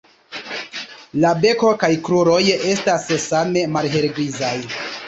[1.25, 2.41] La beko kaj kruroj
[2.73, 4.55] estas same malhelgrizaj.